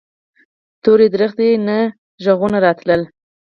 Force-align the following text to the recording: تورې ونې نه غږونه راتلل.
تورې 0.83 1.07
ونې 1.13 1.49
نه 1.67 1.77
غږونه 2.23 2.57
راتلل. 2.65 3.01